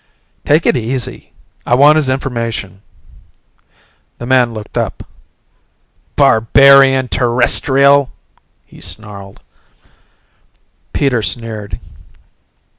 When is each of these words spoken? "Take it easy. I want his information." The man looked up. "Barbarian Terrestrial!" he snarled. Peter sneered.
"Take 0.45 0.65
it 0.65 0.75
easy. 0.75 1.31
I 1.63 1.75
want 1.75 1.97
his 1.97 2.09
information." 2.09 2.81
The 4.17 4.25
man 4.25 4.51
looked 4.51 4.75
up. 4.75 5.05
"Barbarian 6.15 7.07
Terrestrial!" 7.07 8.11
he 8.65 8.81
snarled. 8.81 9.43
Peter 10.91 11.21
sneered. 11.21 11.79